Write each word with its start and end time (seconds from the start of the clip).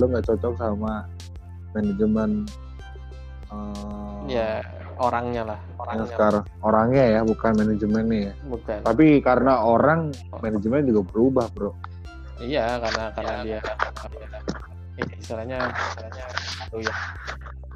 lu 0.00 0.04
nggak 0.10 0.26
cocok 0.26 0.54
sama 0.58 1.06
manajemen 1.74 2.46
uh, 3.50 4.26
ya 4.26 4.62
orangnya 4.98 5.42
lah 5.54 5.60
orangnya. 5.78 6.06
sekarang 6.10 6.44
orangnya 6.62 7.04
ya 7.18 7.20
bukan 7.26 7.52
manajemennya 7.58 8.18
ya. 8.30 8.34
Bukan. 8.46 8.78
Tapi 8.86 9.06
karena 9.20 9.52
orang 9.62 10.14
manajemen 10.38 10.86
juga 10.86 11.02
berubah 11.10 11.46
bro. 11.50 11.72
Iya 12.38 12.78
karena 12.82 13.04
karena 13.14 13.34
dia 13.42 13.60
eh, 14.98 15.06
istilahnya 15.18 15.58
istilahnya 15.70 16.24
itu 16.66 16.76
ya 16.86 16.94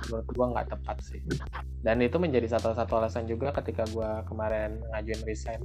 menurut 0.09 0.29
gua 0.35 0.46
nggak 0.55 0.66
tepat 0.79 0.96
sih. 1.03 1.21
Dan 1.82 2.03
itu 2.03 2.16
menjadi 2.19 2.46
satu 2.59 2.75
satu 2.75 3.03
alasan 3.03 3.27
juga 3.27 3.50
ketika 3.55 3.87
gua 3.91 4.23
kemarin 4.27 4.79
ngajuin 4.95 5.23
resign 5.27 5.62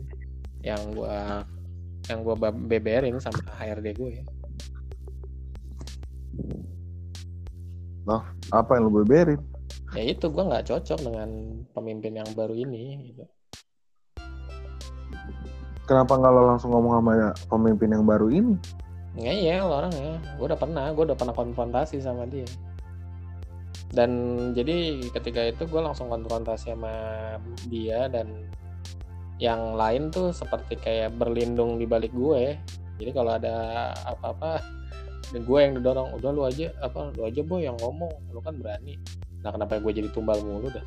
yang 0.65 0.81
gua 0.93 1.45
yang 2.09 2.19
gua 2.25 2.35
ba- 2.35 2.53
beberin 2.53 3.15
sama 3.21 3.39
HRD 3.61 3.95
gue 3.95 4.19
apa 8.51 8.69
yang 8.75 8.89
lu 8.89 9.03
beberin 9.03 9.39
ya 9.95 10.03
itu 10.11 10.27
gua 10.27 10.49
nggak 10.49 10.67
cocok 10.67 10.99
dengan 10.99 11.29
pemimpin 11.71 12.19
yang 12.19 12.29
baru 12.35 12.53
ini 12.55 13.13
gitu 13.13 13.23
kenapa 15.87 16.19
nggak 16.19 16.31
lo 16.31 16.41
langsung 16.49 16.71
ngomong 16.71 16.99
sama 16.99 17.13
pemimpin 17.47 17.89
yang 17.95 18.03
baru 18.03 18.27
ini 18.31 18.55
Ngeyel 19.13 19.69
orangnya. 19.69 20.17
Gue 20.41 20.49
udah 20.49 20.57
pernah, 20.57 20.89
gue 20.89 21.03
udah 21.05 21.17
pernah 21.17 21.35
konfrontasi 21.37 22.01
sama 22.01 22.25
dia. 22.25 22.49
Dan 23.93 24.09
jadi 24.57 25.05
ketika 25.13 25.53
itu 25.53 25.69
gue 25.69 25.81
langsung 25.81 26.09
konfrontasi 26.09 26.73
sama 26.73 26.93
dia 27.69 28.09
dan 28.09 28.49
yang 29.37 29.77
lain 29.77 30.09
tuh 30.09 30.33
seperti 30.33 30.81
kayak 30.81 31.13
berlindung 31.13 31.77
di 31.77 31.85
balik 31.85 32.09
gue. 32.09 32.57
Jadi 32.97 33.11
kalau 33.13 33.37
ada 33.37 33.89
apa-apa, 34.01 34.65
gue 35.39 35.59
yang 35.59 35.73
didorong, 35.73 36.13
udah 36.13 36.29
lu 36.29 36.45
aja 36.45 36.69
apa 36.77 37.09
lu 37.13 37.25
aja 37.25 37.41
boy 37.41 37.65
yang 37.65 37.73
ngomong, 37.81 38.13
lu 38.29 38.37
kan 38.39 38.53
berani. 38.57 39.01
Nah 39.41 39.49
kenapa 39.49 39.81
gue 39.81 39.91
jadi 39.91 40.09
tumbal 40.09 40.37
mulu 40.39 40.69
dah? 40.69 40.85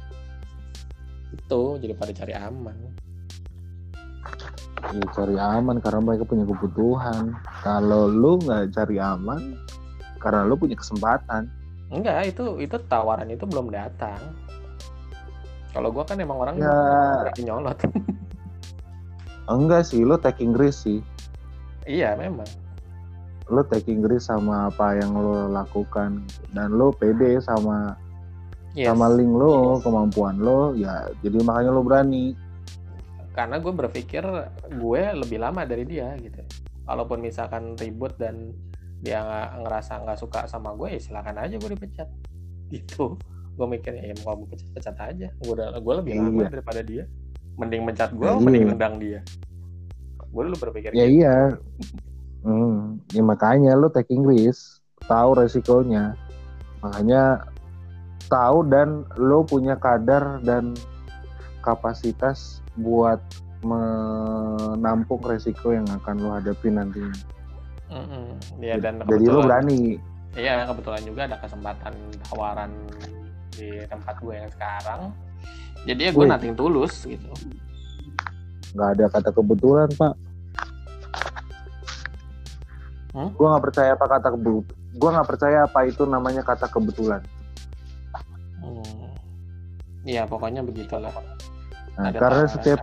Itu 1.33 1.77
jadi 1.77 1.93
pada 1.93 2.13
cari 2.15 2.33
aman. 2.33 2.77
ya, 4.87 5.03
cari 5.11 5.35
aman 5.35 5.81
karena 5.81 5.99
mereka 5.99 6.23
punya 6.23 6.45
kebutuhan 6.45 7.33
kalau 7.65 8.07
lu 8.07 8.39
nggak 8.39 8.71
cari 8.71 9.01
aman 9.01 9.57
karena 10.21 10.45
lu 10.45 10.55
punya 10.55 10.77
kesempatan 10.77 11.49
Enggak, 11.87 12.35
itu 12.35 12.59
itu 12.59 12.75
tawaran 12.91 13.31
itu 13.31 13.47
belum 13.47 13.71
datang. 13.71 14.19
Kalau 15.71 15.95
gue 15.95 16.03
kan 16.03 16.19
emang 16.19 16.39
orang 16.39 16.55
Ya. 16.59 16.75
berani 17.23 17.43
nyolot. 17.47 17.79
enggak 19.55 19.87
sih 19.87 20.03
lu 20.03 20.19
taking 20.19 20.51
risk 20.55 20.83
sih 20.83 20.99
iya 21.87 22.19
memang. 22.19 22.47
Lu 23.47 23.63
taking 23.65 24.03
risk 24.03 24.27
sama 24.27 24.67
apa 24.67 24.99
yang 24.99 25.15
lu 25.15 25.47
lakukan 25.49 26.23
dan 26.51 26.69
lu 26.71 26.91
pede 26.93 27.39
sama 27.39 27.95
Yes. 28.73 28.93
sama 28.93 29.09
link 29.09 29.33
lu 29.33 29.49
Yes. 29.73 29.83
kemampuan 29.83 30.35
lu 30.37 30.77
ya 30.77 31.09
jadi 31.21 31.41
makanya 31.41 31.71
lu 31.71 31.81
berani 31.81 32.37
Karena 33.33 33.57
gue 33.57 33.69
berpikir 33.69 34.25
gue 34.75 35.03
lebih 35.13 35.37
lama 35.37 35.61
dari 35.63 35.85
dia 35.85 36.17
gitu. 36.17 36.41
Kalaupun 36.85 37.21
misalkan 37.21 37.77
ribut 37.77 38.17
dan 38.17 38.57
dia 38.97 39.21
nggak 39.21 39.61
ngerasa 39.61 39.93
nggak 40.01 40.17
suka 40.17 40.41
sama 40.49 40.73
gue, 40.73 40.97
ya 40.97 41.01
silakan 41.01 41.45
aja 41.45 41.61
gue 41.61 41.71
dipecat. 41.71 42.09
Gitu. 42.73 43.13
Gue 43.53 43.67
mikirnya 43.69 44.09
ya 44.09 44.17
mau 44.25 44.41
gue 44.41 44.49
pecat 44.51 44.69
pecat 44.73 44.97
aja. 45.05 45.29
Gue 45.37 45.53
udah 45.53 45.69
gue 45.77 45.95
lebih 46.01 46.13
lama 46.17 46.43
Iya. 46.43 46.49
daripada 46.49 46.81
dia. 46.81 47.05
Mending 47.57 47.83
mencat 47.85 48.11
gue, 48.13 48.25
Ya, 48.25 48.41
mending 48.41 48.65
iya. 48.65 48.71
nendang 48.73 48.95
dia. 48.97 49.21
Gue 50.33 50.43
dulu 50.49 50.57
berpikir 50.57 50.91
ya 50.93 51.05
gitu. 51.05 51.21
iya 51.21 51.35
hmm, 52.47 53.03
ya 53.11 53.23
makanya 53.27 53.75
lu 53.75 53.91
taking 53.91 54.23
risk 54.23 54.79
tahu 55.05 55.35
resikonya 55.35 56.15
makanya 56.79 57.43
tahu 58.27 58.63
dan 58.67 59.03
lu 59.19 59.43
punya 59.43 59.75
kadar 59.75 60.39
dan 60.43 60.75
kapasitas 61.61 62.63
buat 62.79 63.19
menampung 63.67 65.19
resiko 65.23 65.75
yang 65.75 65.87
akan 65.91 66.15
lu 66.23 66.31
hadapi 66.31 66.71
nantinya 66.71 67.19
Mm-mm. 67.87 68.35
Ya, 68.59 68.79
dan 68.83 68.99
jadi 69.07 69.27
lu 69.27 69.43
kebetulan- 69.43 69.47
berani 69.67 69.83
Iya, 70.37 70.69
kebetulan 70.69 71.03
juga 71.07 71.21
ada 71.25 71.41
kesempatan 71.41 71.97
tawaran 72.29 72.69
di 73.57 73.73
tempat 73.89 74.21
gue 74.21 74.37
yang 74.37 74.53
sekarang. 74.53 75.01
Jadi 75.89 76.01
ya 76.03 76.11
gue 76.13 76.25
nating 76.29 76.53
tulus 76.53 77.09
gitu. 77.09 77.33
nggak 78.77 78.89
ada 79.01 79.05
kata 79.09 79.31
kebetulan 79.33 79.89
pak 79.97 80.13
Hmm? 83.17 83.33
gue 83.33 83.47
nggak 83.49 83.65
percaya 83.65 83.91
apa 83.97 84.07
kata 84.13 84.29
kebetulan 84.37 84.65
gue 84.97 85.09
nggak 85.09 85.29
percaya 85.29 85.59
apa 85.65 85.79
itu 85.89 86.03
namanya 86.05 86.45
kata 86.45 86.69
kebetulan 86.69 87.25
Hmm. 88.57 89.15
Iya, 90.03 90.27
pokoknya 90.27 90.63
begitulah. 90.67 91.13
Nah, 91.95 92.11
Ada 92.11 92.19
karena 92.19 92.45
setiap 92.51 92.79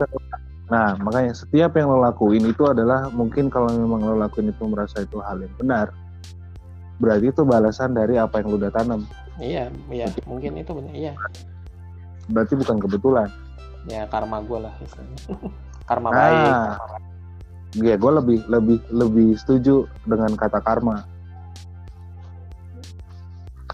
nah 0.72 0.96
makanya 0.96 1.36
setiap 1.36 1.76
yang 1.76 1.92
lo 1.92 2.00
lakuin 2.00 2.48
itu 2.48 2.64
adalah 2.66 3.12
mungkin 3.12 3.52
kalau 3.52 3.68
memang 3.68 4.00
lo 4.00 4.16
lakuin 4.16 4.50
itu 4.50 4.64
merasa 4.64 5.04
itu 5.04 5.20
hal 5.20 5.44
yang 5.44 5.52
benar 5.60 5.92
berarti 7.04 7.30
itu 7.30 7.44
balasan 7.44 7.94
dari 7.94 8.16
apa 8.16 8.40
yang 8.40 8.48
lo 8.48 8.58
udah 8.58 8.72
tanam 8.72 9.04
Iya, 9.38 9.68
iya, 9.92 10.08
mungkin 10.24 10.56
itu 10.56 10.72
benar. 10.72 10.94
Iya, 10.96 11.14
berarti 12.32 12.54
bukan 12.56 12.78
kebetulan 12.80 13.28
ya 13.92 14.08
karma 14.08 14.40
gue 14.40 14.60
lah 14.64 14.74
istilahnya. 14.80 15.20
karma 15.90 16.10
baik. 16.16 16.56
Ya 17.78 17.98
gue 17.98 18.12
lebih 18.14 18.46
lebih 18.50 18.80
lebih 18.94 19.38
setuju 19.38 19.86
dengan 20.06 20.36
kata 20.38 20.62
karma. 20.62 21.06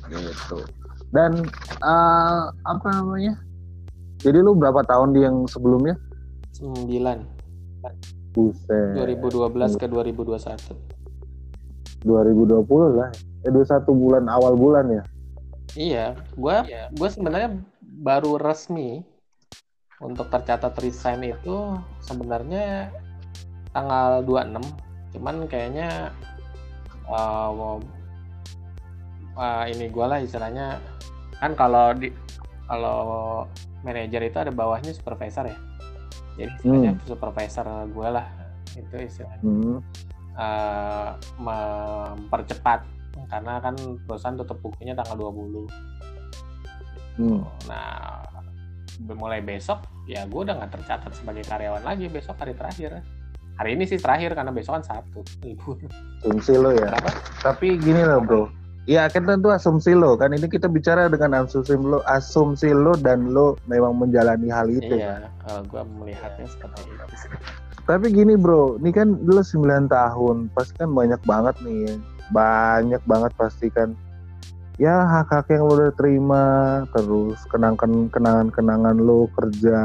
Gitu. 0.09 0.65
Dan 1.11 1.43
eh, 1.83 2.41
apa 2.49 2.87
namanya? 2.89 3.37
Jadi 4.19 4.43
lu 4.43 4.55
berapa 4.55 4.83
tahun 4.83 5.13
di 5.15 5.23
yang 5.23 5.47
sebelumnya? 5.47 5.95
9 6.59 6.91
Buset. 8.35 8.95
2012 8.95 9.79
ke 9.79 9.87
2021. 9.87 10.75
2020 12.03 12.99
lah. 12.99 13.09
Eh 13.43 13.51
21 13.51 13.87
bulan 13.95 14.27
awal 14.27 14.55
bulan 14.59 14.91
ya? 14.91 15.03
Iya, 15.77 16.15
gue 16.35 16.55
gue 16.91 17.09
sebenarnya 17.09 17.61
baru 17.81 18.37
resmi 18.41 19.05
untuk 19.99 20.31
tercatat 20.31 20.71
resign 20.79 21.35
itu 21.35 21.75
sebenarnya 21.99 22.87
tanggal 23.73 24.21
26. 24.25 25.15
Cuman 25.17 25.35
kayaknya 25.49 26.13
uh, 27.09 27.79
uh, 29.39 29.63
ini 29.65 29.89
gue 29.89 30.05
lah 30.05 30.19
istilahnya 30.21 30.77
kan 31.39 31.55
kalau 31.55 31.95
di 31.95 32.11
kalau 32.69 33.01
manajer 33.81 34.21
itu 34.27 34.37
ada 34.37 34.51
bawahnya 34.51 34.93
supervisor 34.93 35.47
ya. 35.47 35.57
Jadi 36.37 36.51
istilahnya 36.61 36.91
supervisor 37.07 37.65
gue 37.89 38.07
lah 38.07 38.27
itu 38.77 38.95
istilahnya 39.01 39.41
hmm. 39.41 39.77
eh, 40.37 41.09
mempercepat 41.41 42.85
karena 43.27 43.59
kan 43.59 43.75
perusahaan 44.05 44.37
tutup 44.37 44.61
bukunya 44.61 44.93
tanggal 44.93 45.33
20. 45.33 45.67
Hmm. 47.19 47.43
Nah, 47.67 48.23
mulai 49.17 49.43
besok 49.43 49.83
ya 50.07 50.23
gue 50.29 50.39
udah 50.39 50.55
nggak 50.55 50.71
tercatat 50.79 51.11
sebagai 51.15 51.43
karyawan 51.47 51.83
lagi 51.83 52.07
besok 52.07 52.37
hari 52.39 52.53
terakhir. 52.55 53.01
Hari 53.59 53.75
ini 53.75 53.83
sih 53.83 53.99
terakhir 53.99 54.39
karena 54.39 54.55
besok 54.55 54.79
kan 54.79 54.83
Sabtu 54.87 55.19
libur. 55.43 55.75
asumsi 56.23 56.55
lo 56.55 56.71
ya. 56.71 56.95
Kenapa? 56.95 57.11
tapi 57.43 57.75
gini 57.75 58.07
loh 58.07 58.23
bro. 58.23 58.43
Ya 58.87 59.11
kan 59.11 59.27
tentu 59.27 59.51
asumsi 59.51 59.91
lo. 59.91 60.15
Kan 60.15 60.31
ini 60.31 60.47
kita 60.47 60.71
bicara 60.71 61.11
dengan 61.11 61.43
asumsi 61.43 61.75
lo 61.75 61.99
asumsi 62.07 62.71
lo 62.71 62.95
dan 62.95 63.35
lo 63.35 63.59
memang 63.67 63.99
menjalani 63.99 64.47
hal 64.47 64.71
itu. 64.71 64.95
Iya, 64.95 65.27
kalau 65.43 65.67
gue 65.67 65.83
melihatnya 65.99 66.47
seperti 66.47 66.87
itu. 66.87 67.35
tapi 67.83 68.07
gini 68.15 68.39
bro. 68.39 68.79
Ini 68.79 68.95
kan 68.95 69.19
lo 69.27 69.43
9 69.43 69.91
tahun 69.91 70.47
pasti 70.55 70.79
kan 70.79 70.95
banyak 70.95 71.19
banget 71.27 71.55
nih. 71.59 71.99
Banyak 72.31 73.03
banget 73.03 73.35
pasti 73.35 73.67
kan. 73.67 73.91
Ya 74.79 75.03
hak-hak 75.03 75.51
yang 75.51 75.67
lo 75.67 75.75
udah 75.83 75.91
terima 75.99 76.45
terus 76.95 77.43
kenangan 77.51 78.07
kenangan 78.07 78.47
kenangan 78.55 78.95
lo 79.03 79.27
kerja 79.35 79.83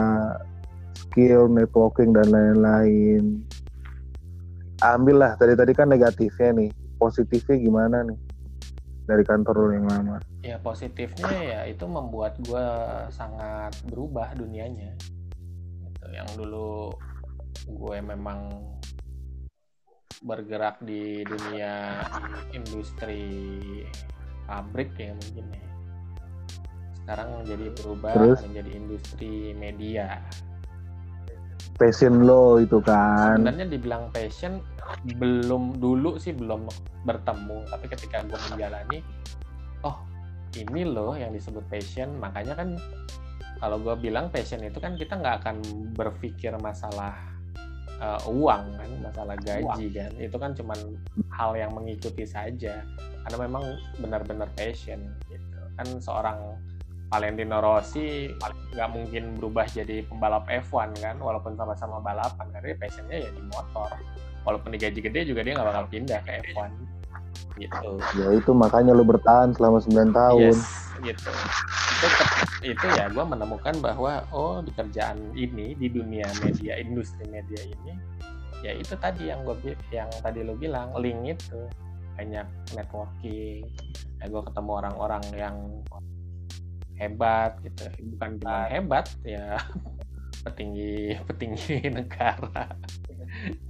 skill 0.94 1.50
networking 1.50 2.14
dan 2.14 2.30
lain-lain 2.30 3.42
ambillah 4.84 5.32
tadi 5.40 5.56
tadi 5.56 5.72
kan 5.72 5.88
negatifnya 5.88 6.50
nih 6.60 6.68
positifnya 7.00 7.56
gimana 7.56 8.04
nih 8.04 8.18
dari 9.04 9.24
kantor 9.24 9.54
lo 9.56 9.68
yang 9.72 9.88
lama 9.88 10.16
Ya 10.44 10.60
positifnya 10.60 11.32
ya 11.32 11.60
itu 11.64 11.88
membuat 11.88 12.36
gue 12.44 12.68
sangat 13.08 13.72
berubah 13.88 14.36
dunianya. 14.36 14.92
Gitu. 15.88 16.04
Yang 16.12 16.28
dulu 16.36 16.92
gue 17.64 17.96
memang 18.04 18.52
bergerak 20.20 20.84
di 20.84 21.24
dunia 21.24 22.04
industri 22.52 23.24
pabrik 24.44 24.92
ya 25.00 25.16
mungkin 25.16 25.46
ya. 25.48 25.64
Sekarang 27.00 27.28
menjadi 27.40 27.66
berubah 27.80 28.12
Terus? 28.20 28.38
menjadi 28.44 28.70
industri 28.76 29.32
media. 29.56 30.20
passion 31.74 32.22
lo 32.22 32.62
itu 32.62 32.78
kan 32.78 33.34
sebenarnya 33.34 33.66
dibilang 33.66 34.06
passion 34.14 34.62
belum 35.16 35.80
dulu 35.80 36.20
sih 36.20 36.36
belum 36.36 36.68
bertemu 37.08 37.68
tapi 37.72 37.86
ketika 37.88 38.24
gue 38.24 38.38
menjalani 38.52 38.98
oh 39.84 39.96
ini 40.58 40.82
loh 40.86 41.14
yang 41.18 41.34
disebut 41.34 41.66
passion. 41.66 42.14
Makanya 42.18 42.54
kan 42.54 42.78
kalau 43.58 43.80
gue 43.80 43.94
bilang 43.98 44.30
passion 44.30 44.62
itu 44.62 44.78
kan 44.78 44.94
kita 44.94 45.18
nggak 45.18 45.44
akan 45.44 45.56
berpikir 45.94 46.54
masalah 46.58 47.14
uh, 48.02 48.20
uang 48.28 48.64
kan 48.76 48.90
masalah 49.02 49.34
gaji 49.42 49.90
uang. 49.90 49.94
kan. 49.94 50.10
Itu 50.18 50.36
kan 50.38 50.50
cuman 50.54 50.78
hal 51.34 51.50
yang 51.58 51.72
mengikuti 51.74 52.24
saja. 52.26 52.82
Karena 53.24 53.38
memang 53.40 53.64
benar-benar 53.98 54.50
passion 54.54 55.00
gitu. 55.30 55.58
Kan 55.74 55.88
seorang 55.98 56.38
Valentino 57.10 57.62
Rossi 57.62 58.32
nggak 58.74 58.90
mungkin 58.90 59.38
berubah 59.38 59.70
jadi 59.70 60.02
pembalap 60.08 60.50
F1 60.50 60.98
kan 60.98 61.16
walaupun 61.18 61.54
sama-sama 61.54 62.02
balapan. 62.02 62.46
Karena 62.50 62.74
passionnya 62.78 63.18
ya 63.22 63.30
di 63.30 63.42
motor 63.50 63.90
walaupun 64.44 64.76
digaji 64.76 65.00
gede 65.00 65.32
juga 65.32 65.40
dia 65.42 65.56
nggak 65.56 65.68
bakal 65.68 65.84
pindah 65.88 66.20
ke 66.22 66.30
F1 66.52 66.70
gitu. 67.58 67.90
Ya 68.18 68.28
itu 68.34 68.50
makanya 68.52 68.92
lu 68.94 69.06
bertahan 69.06 69.54
selama 69.54 69.78
9 69.82 70.10
tahun. 70.10 70.54
Yes, 70.54 70.62
gitu. 71.02 71.30
Itu 71.94 72.06
itu 72.64 72.86
ya 72.96 73.12
gue 73.12 73.24
menemukan 73.24 73.76
bahwa 73.84 74.24
oh 74.32 74.64
di 74.64 74.72
kerjaan 74.72 75.20
ini 75.36 75.76
di 75.76 75.88
dunia 75.92 76.24
media 76.40 76.80
industri 76.80 77.28
media 77.28 77.60
ini 77.60 77.92
ya 78.64 78.72
itu 78.72 78.96
tadi 78.96 79.28
yang 79.28 79.44
gue 79.44 79.76
yang 79.92 80.08
tadi 80.20 80.40
lo 80.42 80.54
bilang 80.58 80.92
link 80.98 81.40
itu. 81.40 81.60
Banyak 82.14 82.46
networking 82.78 83.66
ya 84.22 84.24
gue 84.30 84.42
ketemu 84.46 84.70
orang-orang 84.70 85.24
yang 85.34 85.56
hebat 86.94 87.58
gitu. 87.66 87.90
Bukan 88.14 88.38
cuma 88.38 88.70
hebat 88.70 89.06
ya 89.26 89.58
petinggi 90.44 91.16
petinggi 91.28 91.88
negara. 91.88 92.68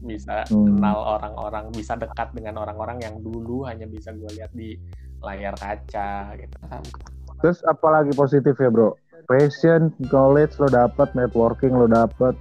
Bisa 0.04 0.44
hmm. 0.50 0.76
kenal 0.76 0.98
orang-orang 1.16 1.72
bisa 1.72 1.96
dekat 1.96 2.34
dengan 2.36 2.60
orang-orang 2.60 3.00
yang 3.00 3.16
dulu 3.22 3.64
hanya 3.64 3.88
bisa 3.88 4.12
gue 4.12 4.28
lihat 4.36 4.52
di 4.52 4.76
layar 5.24 5.56
kaca 5.56 6.36
gitu. 6.36 6.56
Terus 7.40 7.58
apalagi 7.64 8.12
positif 8.12 8.58
ya 8.60 8.68
bro? 8.68 8.92
Passion 9.24 9.88
knowledge 10.12 10.60
lo 10.60 10.68
dapet 10.68 11.08
networking 11.16 11.72
lo 11.72 11.88
dapet. 11.88 12.36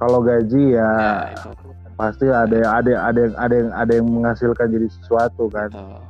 Kalau 0.00 0.24
gaji 0.24 0.80
ya, 0.80 0.90
ya 0.96 1.36
itu. 1.36 1.50
pasti 1.94 2.24
ada 2.24 2.80
ada 2.80 2.92
ada 3.12 3.20
ada 3.36 3.54
yang 3.54 3.70
ada 3.76 3.92
yang 4.00 4.08
menghasilkan 4.08 4.72
jadi 4.72 4.88
sesuatu 4.90 5.46
kan. 5.52 5.70
Betul. 5.70 6.08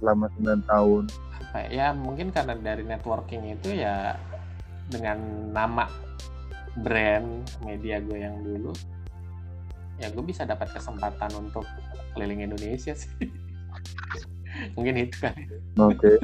selama 0.00 0.32
9 0.40 0.64
tahun. 0.64 1.04
Ya 1.68 1.92
mungkin 1.92 2.32
karena 2.32 2.56
dari 2.56 2.88
networking 2.88 3.52
itu 3.52 3.76
ya 3.84 4.16
dengan 4.88 5.20
nama 5.52 5.84
brand 6.82 7.46
media 7.62 8.02
gue 8.02 8.18
yang 8.18 8.42
dulu 8.42 8.74
ya 9.98 10.10
gue 10.10 10.24
bisa 10.26 10.42
dapat 10.42 10.74
kesempatan 10.74 11.30
untuk 11.38 11.62
keliling 12.14 12.42
Indonesia 12.42 12.94
sih. 12.98 13.10
Mungkin 14.74 15.06
itu 15.06 15.16
kan 15.22 15.34
oke. 15.78 15.98
Okay. 15.98 16.16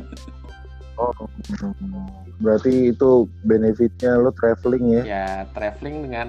oh 0.99 1.15
berarti 2.43 2.91
itu 2.91 3.27
benefitnya 3.47 4.19
lo 4.19 4.35
traveling 4.35 4.85
ya? 5.01 5.03
Ya 5.07 5.27
traveling 5.55 6.11
dengan 6.11 6.29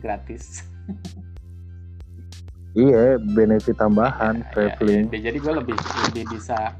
gratis. 0.00 0.64
Iya 2.72 3.20
benefit 3.36 3.76
tambahan 3.76 4.40
ya, 4.40 4.48
traveling 4.56 5.12
ya, 5.12 5.16
ya. 5.16 5.20
jadi 5.28 5.38
gue 5.44 5.52
lebih 5.60 5.76
lebih 6.08 6.24
bisa 6.32 6.72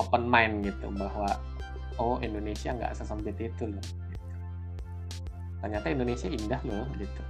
open 0.00 0.24
mind 0.24 0.64
gitu 0.64 0.88
bahwa 0.96 1.28
oh 2.00 2.16
Indonesia 2.24 2.72
nggak 2.72 2.96
sesempit 2.96 3.36
itu 3.36 3.68
loh 3.68 3.84
ternyata 5.60 5.86
Indonesia 5.90 6.28
indah 6.30 6.60
loh 6.66 6.86
gitu. 6.98 7.22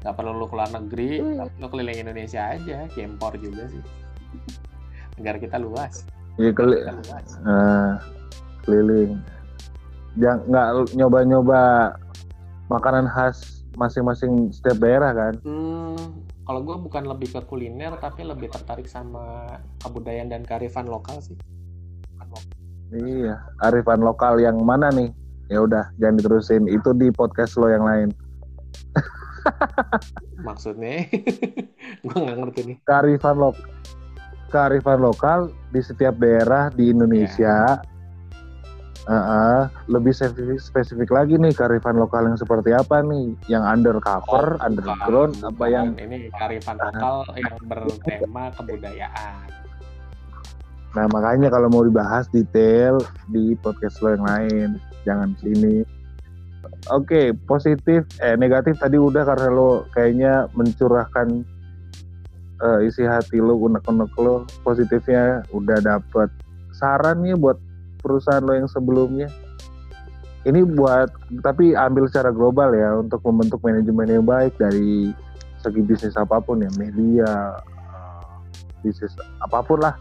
Nggak 0.00 0.14
perlu 0.16 0.32
lu 0.36 0.46
keluar 0.48 0.70
negeri 0.72 1.20
hmm. 1.20 1.60
lu 1.60 1.66
keliling 1.68 1.98
Indonesia 2.00 2.42
aja 2.56 2.88
kempor 2.92 3.36
juga 3.36 3.68
sih. 3.68 3.82
Negara 5.20 5.36
kita 5.36 5.56
luas. 5.60 6.08
Iya 6.40 6.50
keli 6.56 6.78
Uh, 7.44 7.94
keliling. 8.64 9.20
Jangan 10.18 10.40
nggak 10.48 10.68
nyoba-nyoba 10.96 11.60
makanan 12.70 13.06
khas 13.10 13.66
masing-masing 13.78 14.50
setiap 14.50 14.82
daerah 14.82 15.14
kan? 15.14 15.34
Hmm, 15.46 16.26
kalau 16.42 16.60
gue 16.66 16.76
bukan 16.82 17.06
lebih 17.06 17.30
ke 17.30 17.40
kuliner 17.46 17.94
tapi 18.02 18.26
lebih 18.26 18.50
tertarik 18.50 18.90
sama 18.90 19.46
kebudayaan 19.84 20.32
dan 20.32 20.42
kearifan 20.42 20.90
lokal 20.90 21.22
sih. 21.22 21.38
Iya, 22.90 23.38
arifan 23.62 24.02
lokal 24.02 24.42
yang 24.42 24.58
mana 24.66 24.90
nih? 24.90 25.14
Ya 25.50 25.58
udah, 25.66 25.90
jangan 25.98 26.22
diterusin. 26.22 26.70
Itu 26.70 26.94
di 26.94 27.10
podcast 27.10 27.58
lo 27.58 27.66
yang 27.66 27.82
lain. 27.82 28.14
Maksudnya, 30.46 31.10
gue 32.06 32.16
nggak 32.16 32.38
ngerti 32.38 32.60
nih. 32.70 32.76
Kearifan 32.86 33.36
lokal, 33.42 33.66
kearifan 34.54 34.98
lokal 35.02 35.38
di 35.74 35.80
setiap 35.82 36.14
daerah 36.22 36.70
di 36.70 36.94
Indonesia. 36.94 37.82
Ya. 37.82 37.88
Uh, 39.10 39.16
uh, 39.16 39.60
lebih 39.90 40.14
spesifik, 40.14 40.60
spesifik 40.62 41.10
lagi 41.10 41.34
nih 41.34 41.50
kearifan 41.50 41.98
lokal 41.98 42.30
yang 42.30 42.38
seperti 42.38 42.70
apa 42.70 43.02
nih? 43.02 43.34
Yang 43.50 43.64
undercover, 43.66 44.54
oh, 44.54 44.62
underground, 44.62 45.34
bukan, 45.34 45.50
apa 45.50 45.64
yang 45.66 45.86
ini 45.98 46.30
kearifan 46.30 46.78
lokal 46.78 47.26
uh, 47.26 47.34
yang 47.34 47.58
bertema 47.66 48.54
kebudayaan 48.54 49.50
Nah 50.90 51.06
makanya 51.06 51.54
kalau 51.54 51.70
mau 51.70 51.86
dibahas 51.86 52.26
detail 52.34 52.98
di 53.30 53.54
podcast 53.62 54.02
lo 54.02 54.10
yang 54.10 54.26
lain, 54.26 54.68
jangan 55.04 55.32
sini. 55.40 55.82
Oke, 56.88 57.04
okay, 57.04 57.26
positif, 57.48 58.04
eh 58.20 58.36
negatif 58.36 58.76
tadi 58.80 58.96
udah 58.96 59.24
karena 59.24 59.48
lo 59.52 59.84
kayaknya 59.92 60.48
mencurahkan 60.56 61.44
uh, 62.60 62.80
isi 62.84 63.04
hati 63.04 63.40
lo, 63.40 63.56
unek-unek 63.56 64.12
lo. 64.20 64.44
Positifnya 64.64 65.44
udah 65.52 65.80
dapet 65.80 66.28
saran 66.76 67.24
nih 67.24 67.36
buat 67.36 67.56
perusahaan 68.00 68.44
lo 68.44 68.56
yang 68.56 68.68
sebelumnya. 68.68 69.28
Ini 70.48 70.64
buat, 70.72 71.12
tapi 71.44 71.76
ambil 71.76 72.08
secara 72.08 72.32
global 72.32 72.72
ya 72.72 72.96
untuk 72.96 73.20
membentuk 73.28 73.60
manajemen 73.60 74.08
yang 74.08 74.24
baik 74.24 74.56
dari 74.56 75.12
segi 75.60 75.84
bisnis 75.84 76.16
apa 76.16 76.40
pun 76.40 76.64
ya, 76.64 76.72
media, 76.80 77.60
bisnis 78.80 79.12
apa 79.44 79.60
pun 79.60 79.84
lah 79.84 79.94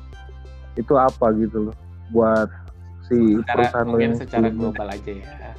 itu 0.80 0.96
apa 0.96 1.36
gitu 1.36 1.70
loh 1.70 1.76
buat 2.16 2.48
si 3.10 3.18
secara, 3.42 3.58
perusahaan 3.58 3.88
lo 3.90 3.98
yang 3.98 4.16
secara 4.16 4.48
global 4.54 4.88
aja 4.88 5.12
ya 5.12 5.52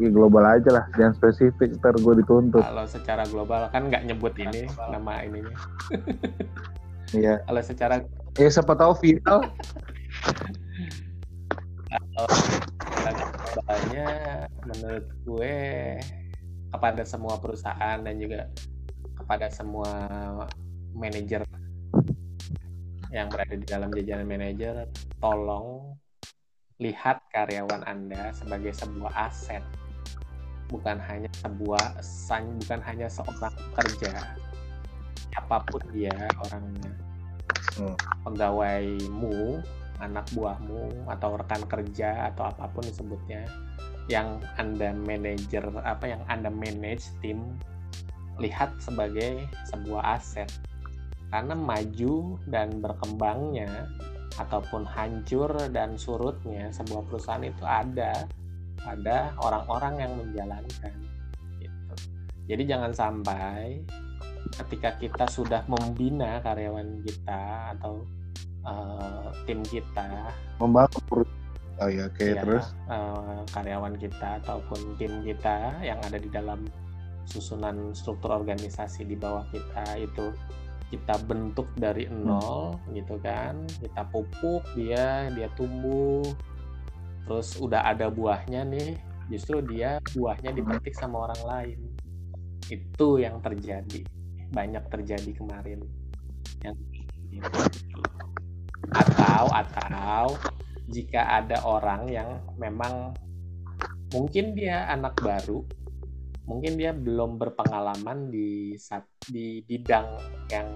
Iya 0.00 0.08
global 0.08 0.44
aja 0.48 0.70
lah, 0.72 0.84
jangan 0.96 1.14
spesifik, 1.14 1.78
ntar 1.78 1.94
gue 1.94 2.14
dituntut. 2.24 2.64
Kalau 2.64 2.88
secara 2.88 3.22
global 3.28 3.68
kan 3.70 3.86
nggak 3.92 4.08
nyebut 4.08 4.34
ini 4.40 4.66
nama 4.90 5.22
ininya. 5.22 5.56
Iya. 7.12 7.44
Kalau 7.44 7.60
secara 7.60 8.00
ya 8.40 8.48
siapa 8.48 8.72
tahu 8.72 8.96
viral. 9.04 9.44
Kalau 11.92 12.24
globalnya 13.52 14.08
menurut 14.64 15.06
gue 15.28 15.56
kepada 16.72 17.04
semua 17.04 17.36
perusahaan 17.36 18.00
dan 18.00 18.16
juga 18.16 18.48
kepada 19.12 19.52
semua 19.52 19.92
manajer 20.96 21.44
yang 23.12 23.28
berada 23.28 23.60
di 23.60 23.66
dalam 23.68 23.92
jajaran 23.92 24.24
manajer, 24.24 24.88
tolong 25.20 26.00
lihat 26.82 27.22
karyawan 27.30 27.86
Anda 27.86 28.34
sebagai 28.34 28.74
sebuah 28.74 29.30
aset, 29.30 29.62
bukan 30.66 30.98
hanya 30.98 31.30
sebuah 31.38 32.02
bukan 32.58 32.80
hanya 32.82 33.06
seorang 33.06 33.54
kerja, 33.78 34.34
apa 35.38 35.62
pun 35.70 35.82
dia 35.94 36.10
orangnya, 36.42 36.92
hmm. 37.78 37.96
pegawaimu, 38.26 39.62
anak 40.02 40.26
buahmu, 40.34 41.06
atau 41.06 41.38
rekan 41.38 41.62
kerja 41.70 42.34
atau 42.34 42.50
apa 42.50 42.66
pun 42.74 42.82
disebutnya, 42.82 43.46
yang 44.10 44.42
Anda 44.58 44.90
manajer 44.90 45.62
apa 45.86 46.04
yang 46.10 46.26
Anda 46.26 46.50
manage 46.50 47.14
tim, 47.22 47.54
lihat 48.42 48.74
sebagai 48.82 49.46
sebuah 49.70 50.18
aset. 50.18 50.50
Karena 51.32 51.56
maju 51.56 52.36
dan 52.44 52.84
berkembangnya 52.84 53.88
ataupun 54.40 54.86
hancur 54.88 55.50
dan 55.72 55.96
surutnya 55.96 56.72
sebuah 56.72 57.02
perusahaan 57.08 57.44
itu 57.44 57.64
ada 57.64 58.24
pada 58.82 59.32
orang-orang 59.38 59.94
yang 60.02 60.12
menjalankan 60.18 60.94
gitu. 61.60 61.94
Jadi 62.50 62.62
jangan 62.66 62.92
sampai 62.92 63.80
ketika 64.62 64.90
kita 64.98 65.24
sudah 65.30 65.62
membina 65.70 66.42
karyawan 66.42 67.00
kita 67.06 67.72
atau 67.78 68.04
uh, 68.66 69.30
tim 69.48 69.62
kita 69.64 70.28
membangun 70.60 71.24
oh 71.80 71.88
ya 71.88 72.04
oke 72.06 72.14
okay, 72.14 72.36
ya, 72.36 72.42
terus 72.44 72.76
uh, 72.90 73.40
karyawan 73.50 73.96
kita 73.96 74.42
ataupun 74.44 74.98
tim 75.00 75.24
kita 75.24 75.72
yang 75.80 75.98
ada 76.04 76.18
di 76.20 76.28
dalam 76.28 76.68
susunan 77.24 77.94
struktur 77.94 78.34
organisasi 78.34 79.06
di 79.06 79.16
bawah 79.16 79.46
kita 79.48 79.96
itu 79.96 80.34
kita 80.92 81.16
bentuk 81.24 81.72
dari 81.80 82.04
hmm. 82.04 82.20
nol 82.20 82.76
hmm. 82.76 82.92
gitu 83.00 83.16
kan 83.24 83.64
kita 83.80 84.04
pupuk 84.12 84.60
dia 84.76 85.32
dia 85.32 85.48
tumbuh 85.56 86.20
terus 87.24 87.56
udah 87.56 87.88
ada 87.88 88.12
buahnya 88.12 88.68
nih 88.68 89.00
justru 89.32 89.64
dia 89.64 89.96
buahnya 90.12 90.52
dipetik 90.52 90.92
sama 90.92 91.32
orang 91.32 91.42
lain 91.48 91.78
itu 92.68 93.08
yang 93.16 93.40
terjadi 93.40 94.04
banyak 94.52 94.84
terjadi 94.92 95.32
kemarin 95.32 95.80
yang 96.60 96.76
atau 98.92 99.48
atau 99.48 100.36
jika 100.92 101.40
ada 101.40 101.64
orang 101.64 102.04
yang 102.12 102.28
memang 102.60 103.16
mungkin 104.12 104.52
dia 104.52 104.84
anak 104.92 105.16
baru 105.24 105.64
mungkin 106.46 106.74
dia 106.74 106.90
belum 106.90 107.38
berpengalaman 107.38 108.30
di 108.30 108.74
saat 108.74 109.06
di 109.30 109.62
bidang 109.62 110.06
yang 110.50 110.68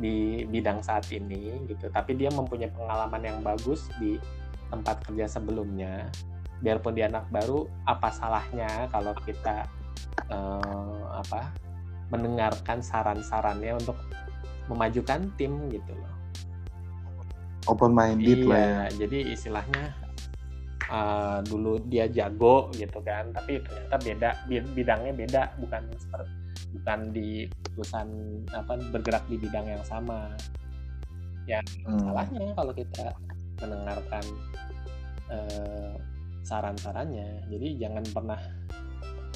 di 0.00 0.48
bidang 0.48 0.80
saat 0.80 1.04
ini 1.12 1.60
gitu. 1.68 1.92
Tapi 1.92 2.16
dia 2.16 2.32
mempunyai 2.32 2.72
pengalaman 2.72 3.20
yang 3.20 3.38
bagus 3.44 3.86
di 4.00 4.16
tempat 4.72 5.04
kerja 5.04 5.28
sebelumnya. 5.28 6.08
Biarpun 6.64 6.96
dia 6.96 7.08
anak 7.08 7.28
baru 7.28 7.68
apa 7.84 8.08
salahnya 8.08 8.88
kalau 8.88 9.12
kita 9.24 9.68
eh, 10.32 11.04
apa 11.12 11.52
mendengarkan 12.08 12.80
saran-sarannya 12.80 13.76
untuk 13.76 13.96
memajukan 14.72 15.28
tim 15.36 15.68
gitu 15.68 15.92
loh. 15.92 16.14
Open 17.68 17.92
minded 17.92 18.48
iya, 18.48 18.48
lah 18.48 18.64
ya. 18.88 19.04
jadi 19.04 19.36
istilahnya 19.36 19.99
uh, 20.90 21.38
dulu 21.46 21.78
dia 21.86 22.10
jago 22.10 22.68
gitu 22.74 22.98
kan 23.00 23.30
tapi 23.32 23.62
ternyata 23.62 23.96
beda 24.02 24.30
bidangnya 24.74 25.12
beda 25.14 25.42
bukan 25.62 25.82
seperti 25.96 26.40
bukan 26.70 27.10
di 27.10 27.50
perusahaan 27.74 28.10
apa 28.54 28.78
bergerak 28.94 29.24
di 29.26 29.36
bidang 29.38 29.66
yang 29.66 29.84
sama. 29.86 30.30
Ya 31.48 31.58
hmm. 31.86 31.98
salahnya 32.06 32.54
kalau 32.54 32.72
kita 32.74 33.06
mendengarkan 33.58 34.24
uh, 35.28 35.94
saran-sarannya 36.46 37.44
jadi 37.50 37.68
jangan 37.86 38.04
pernah 38.14 38.40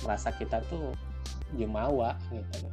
merasa 0.06 0.30
kita 0.34 0.62
tuh 0.70 0.94
jumawa 1.58 2.14
gitu. 2.30 2.70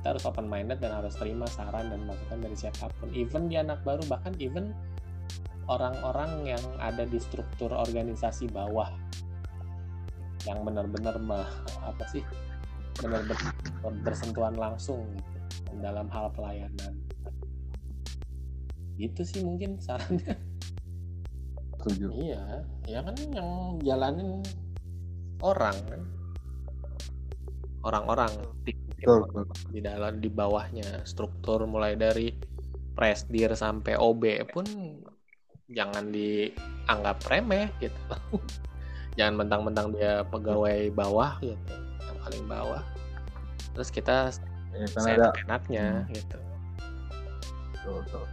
Kita 0.00 0.18
harus 0.18 0.26
open 0.26 0.50
minded 0.50 0.82
dan 0.82 0.98
harus 0.98 1.14
terima 1.14 1.46
saran 1.46 1.86
dan 1.86 2.02
masukan 2.04 2.38
dari 2.42 2.56
siapa 2.58 2.90
pun. 2.98 3.08
Even 3.14 3.46
di 3.46 3.56
anak 3.56 3.80
baru 3.86 4.02
bahkan 4.10 4.34
even 4.42 4.74
orang-orang 5.70 6.56
yang 6.56 6.64
ada 6.82 7.06
di 7.06 7.18
struktur 7.22 7.70
organisasi 7.70 8.50
bawah. 8.50 8.90
Yang 10.42 10.58
benar-benar 10.66 11.16
apa 11.86 12.04
sih 12.10 12.24
benar-benar 12.98 13.54
bersentuhan 14.04 14.54
langsung 14.58 15.06
gitu, 15.16 15.38
dalam 15.80 16.10
hal 16.10 16.28
pelayanan. 16.34 16.92
Gitu 18.98 19.22
sih 19.22 19.40
mungkin 19.46 19.78
sarannya. 19.78 20.36
Tujuh. 21.82 22.14
iya 22.14 22.62
ya 22.86 23.02
kan 23.02 23.16
yang 23.34 23.78
jalanin 23.82 24.42
orang 25.42 25.74
kan. 25.90 26.02
Orang-orang 27.82 28.30
betul, 28.62 29.26
betul. 29.26 29.46
di 29.74 29.82
dalam 29.82 30.22
di 30.22 30.30
bawahnya. 30.30 31.02
Struktur 31.02 31.66
mulai 31.66 31.98
dari 31.98 32.30
presdir 32.94 33.50
sampai 33.58 33.98
OB 33.98 34.22
pun 34.54 34.66
jangan 35.72 36.12
dianggap 36.12 37.18
remeh 37.28 37.68
gitu. 37.80 38.00
Jangan 39.12 39.44
mentang-mentang 39.44 39.92
dia 39.92 40.24
pegawai 40.24 40.88
bawah 40.96 41.36
gitu 41.44 41.74
yang 42.00 42.18
paling 42.24 42.44
bawah. 42.48 42.82
Terus 43.76 43.88
kita 43.92 44.32
ya, 44.72 44.86
kan 44.88 45.04
ada 45.04 45.28
enaknya 45.44 45.86
hmm. 46.08 46.12
gitu. 46.16 46.38
Betul, 47.76 47.94
betul. 48.00 48.24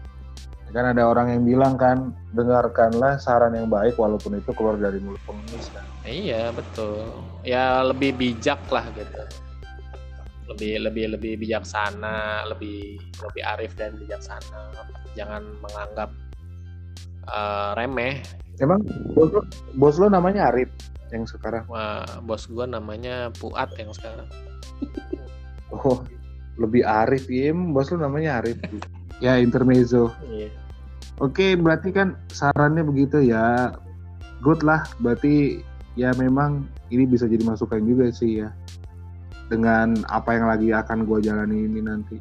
Kan 0.70 0.86
ada 0.86 1.04
orang 1.10 1.34
yang 1.34 1.44
bilang 1.44 1.76
kan 1.82 2.14
dengarkanlah 2.38 3.18
saran 3.18 3.58
yang 3.58 3.68
baik 3.68 3.98
walaupun 3.98 4.38
itu 4.38 4.54
keluar 4.54 4.78
dari 4.78 5.02
mulut 5.02 5.20
pengemis 5.26 5.68
kan. 5.74 5.84
Iya 6.06 6.54
betul. 6.54 7.10
Ya 7.44 7.82
lebih 7.82 8.16
bijak 8.16 8.62
lah 8.70 8.86
gitu. 8.94 9.20
Lebih 10.54 10.86
lebih 10.88 11.06
lebih 11.18 11.34
bijaksana 11.42 12.46
lebih 12.48 13.02
lebih 13.02 13.44
arif 13.44 13.74
dan 13.76 13.98
bijaksana. 13.98 14.72
Jangan 15.18 15.42
menganggap 15.60 16.14
uh, 17.30 17.72
remeh. 17.78 18.22
Emang 18.60 18.84
bos 19.16 19.32
lo, 19.32 19.42
bos 19.80 19.96
lo 19.96 20.12
namanya 20.12 20.52
Arif 20.52 20.68
yang 21.10 21.24
sekarang? 21.24 21.64
Wah, 21.72 22.06
bos 22.22 22.46
gua 22.52 22.68
namanya 22.68 23.32
Puat 23.38 23.72
yang 23.80 23.94
sekarang. 23.94 24.28
Oh 25.70 26.02
lebih 26.60 26.82
Arif 26.82 27.32
im. 27.32 27.72
Bos 27.72 27.90
lo 27.90 28.02
namanya 28.02 28.44
Arif. 28.44 28.60
Ya 29.20 29.36
intermezzo. 29.36 30.16
Iya. 30.32 30.48
oke 31.20 31.60
berarti 31.60 31.92
kan 31.92 32.16
sarannya 32.32 32.88
begitu 32.88 33.20
ya. 33.20 33.76
Good 34.40 34.64
lah 34.64 34.88
berarti 35.04 35.60
ya 36.00 36.16
memang 36.16 36.64
ini 36.88 37.04
bisa 37.04 37.28
jadi 37.28 37.44
masukan 37.44 37.84
juga 37.84 38.08
sih 38.16 38.40
ya. 38.40 38.56
Dengan 39.52 40.08
apa 40.08 40.40
yang 40.40 40.48
lagi 40.48 40.72
akan 40.72 41.04
gue 41.04 41.20
jalani 41.20 41.68
ini 41.68 41.84
nanti 41.84 42.16